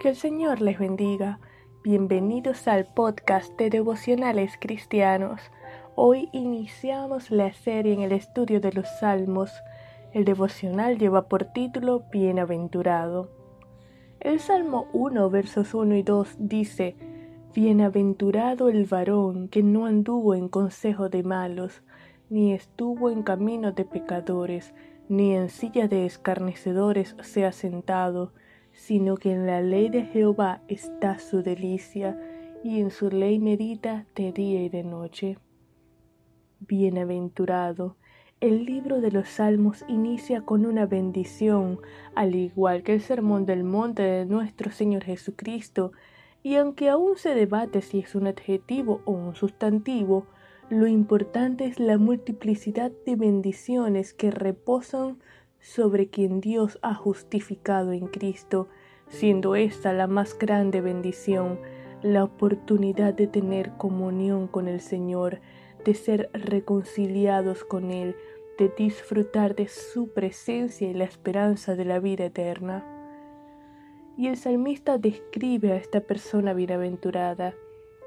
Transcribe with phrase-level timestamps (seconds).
[0.00, 1.40] Que el Señor les bendiga.
[1.84, 5.42] Bienvenidos al podcast de devocionales cristianos.
[5.94, 9.52] Hoy iniciamos la serie en el estudio de los Salmos.
[10.14, 13.28] El devocional lleva por título Bienaventurado.
[14.20, 16.96] El Salmo 1, versos 1 y 2 dice,
[17.54, 21.82] Bienaventurado el varón que no anduvo en consejo de malos,
[22.30, 24.72] ni estuvo en camino de pecadores,
[25.10, 28.32] ni en silla de escarnecedores se ha sentado,
[28.72, 32.18] sino que en la ley de Jehová está su delicia,
[32.62, 35.38] y en su ley medita de día y de noche.
[36.60, 37.96] Bienaventurado.
[38.40, 41.78] El libro de los Salmos inicia con una bendición,
[42.14, 45.92] al igual que el Sermón del Monte de nuestro Señor Jesucristo,
[46.42, 50.26] y aunque aún se debate si es un adjetivo o un sustantivo,
[50.70, 55.18] lo importante es la multiplicidad de bendiciones que reposan
[55.60, 58.68] sobre quien Dios ha justificado en Cristo,
[59.08, 61.58] siendo esta la más grande bendición,
[62.02, 65.40] la oportunidad de tener comunión con el Señor,
[65.84, 68.16] de ser reconciliados con Él,
[68.58, 72.84] de disfrutar de su presencia y la esperanza de la vida eterna.
[74.16, 77.54] Y el salmista describe a esta persona bienaventurada.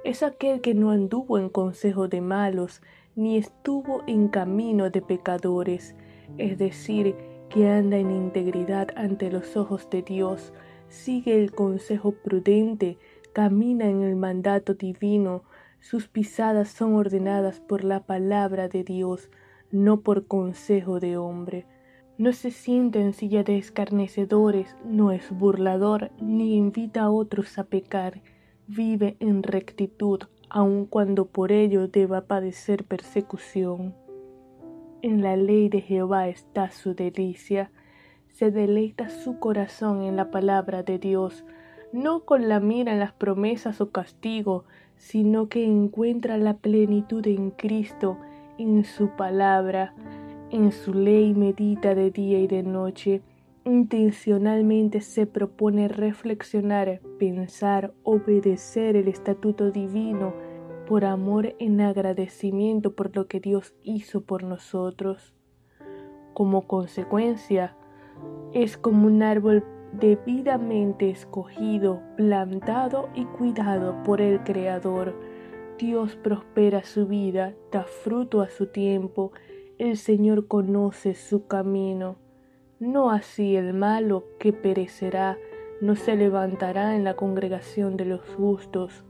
[0.04, 2.82] Es aquel que no anduvo en consejo de malos,
[3.16, 5.96] ni estuvo en camino de pecadores,
[6.38, 7.16] es decir,
[7.54, 10.52] que anda en integridad ante los ojos de Dios,
[10.90, 12.98] sigue el consejo prudente,
[13.32, 15.44] camina en el mandato divino,
[15.80, 19.30] sus pisadas son ordenadas por la palabra de Dios,
[19.70, 21.68] no por consejo de hombre.
[22.18, 27.66] No se siente en silla de escarnecedores, no es burlador, ni invita a otros a
[27.66, 28.24] pecar,
[28.66, 33.94] vive en rectitud, aun cuando por ello deba padecer persecución.
[35.04, 37.72] En la ley de Jehová está su delicia.
[38.30, 41.44] Se deleita su corazón en la palabra de Dios,
[41.92, 44.64] no con la mira en las promesas o castigo,
[44.96, 48.18] sino que encuentra la plenitud en Cristo,
[48.58, 49.94] en su palabra,
[50.52, 53.22] en su ley medita de día y de noche,
[53.66, 60.34] intencionalmente se propone reflexionar, pensar, obedecer el estatuto divino,
[60.88, 65.34] por amor en agradecimiento por lo que Dios hizo por nosotros.
[66.34, 67.76] Como consecuencia,
[68.54, 69.64] es como un árbol
[69.94, 75.16] debidamente escogido, plantado y cuidado por el Creador.
[75.78, 79.32] Dios prospera su vida, da fruto a su tiempo,
[79.78, 82.18] el Señor conoce su camino.
[82.80, 85.38] No así el malo que perecerá,
[85.82, 89.06] no se levantará en la congregación de los justos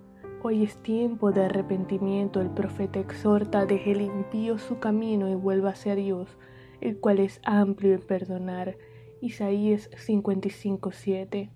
[0.45, 2.41] Hoy es tiempo de arrepentimiento.
[2.41, 6.37] El profeta exhorta, deje limpio su camino y vuelva hacia Dios,
[6.81, 8.75] el cual es amplio en perdonar.
[9.21, 11.49] Isaías 55:7.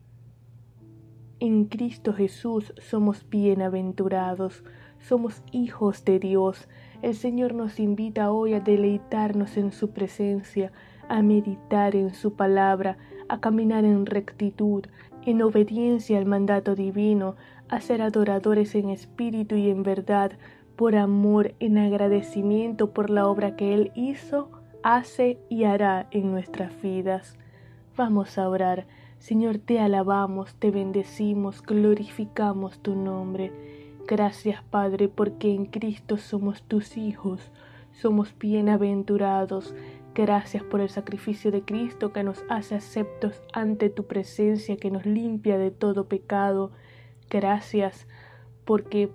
[1.41, 4.63] En Cristo Jesús somos bienaventurados,
[4.99, 6.69] somos hijos de Dios.
[7.01, 10.71] El Señor nos invita hoy a deleitarnos en su presencia,
[11.09, 14.85] a meditar en su palabra, a caminar en rectitud,
[15.25, 17.35] en obediencia al mandato divino,
[17.69, 20.33] a ser adoradores en espíritu y en verdad,
[20.75, 24.50] por amor, en agradecimiento por la obra que Él hizo,
[24.83, 27.38] hace y hará en nuestras vidas.
[27.95, 28.85] Vamos a orar.
[29.19, 33.51] Señor, te alabamos, te bendecimos, glorificamos tu nombre.
[34.07, 37.51] Gracias, Padre, porque en Cristo somos tus hijos,
[37.91, 39.73] somos bienaventurados.
[40.13, 45.05] Gracias por el sacrificio de Cristo que nos hace aceptos ante tu presencia, que nos
[45.05, 46.72] limpia de todo pecado
[47.29, 48.07] Gracias
[48.65, 49.09] porque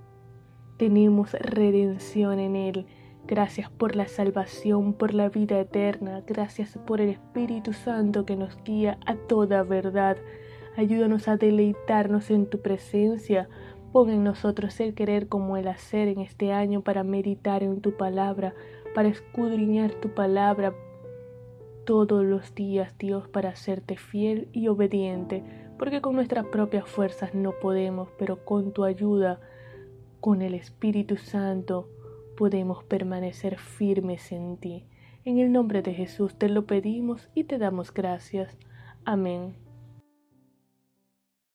[0.76, 2.86] tenemos redención en Él.
[3.26, 6.22] Gracias por la salvación, por la vida eterna.
[6.26, 10.16] Gracias por el Espíritu Santo que nos guía a toda verdad.
[10.76, 13.48] Ayúdanos a deleitarnos en tu presencia.
[13.92, 17.96] Pon en nosotros el querer como el hacer en este año para meditar en tu
[17.96, 18.54] palabra,
[18.94, 20.74] para escudriñar tu palabra
[21.84, 25.42] todos los días, Dios, para hacerte fiel y obediente
[25.82, 29.40] porque con nuestras propias fuerzas no podemos, pero con tu ayuda,
[30.20, 31.88] con el Espíritu Santo,
[32.36, 34.84] podemos permanecer firmes en ti.
[35.24, 38.56] En el nombre de Jesús te lo pedimos y te damos gracias.
[39.04, 39.61] Amén.